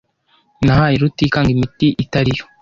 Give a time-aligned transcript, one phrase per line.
[0.65, 2.43] Nahaye Rutikanga imiti itari yo.